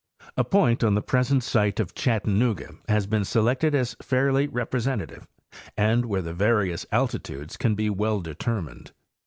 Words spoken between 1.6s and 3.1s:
of Chattanooga has